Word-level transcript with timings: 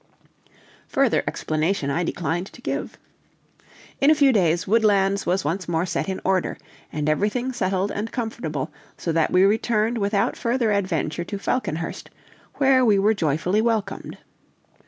Further 0.87 1.21
explanation 1.27 1.91
I 1.91 2.03
declined 2.03 2.47
to 2.53 2.61
give. 2.63 2.97
In 3.99 4.09
a 4.09 4.15
few 4.15 4.33
days 4.33 4.65
Woodlands 4.67 5.27
was 5.27 5.45
once 5.45 5.67
more 5.69 5.85
set 5.85 6.09
in 6.09 6.19
order, 6.25 6.57
and 6.91 7.07
everything 7.07 7.53
settled 7.53 7.91
and 7.91 8.11
comfortable, 8.11 8.71
so 8.97 9.11
that 9.11 9.29
we 9.29 9.43
returned 9.43 9.99
without 9.99 10.35
further 10.35 10.71
adventure 10.71 11.23
to 11.25 11.37
Falconhurst, 11.37 12.09
where 12.55 12.83
we 12.83 12.97
were 12.97 13.13
joyfully 13.13 13.61
welcomed. 13.61 14.17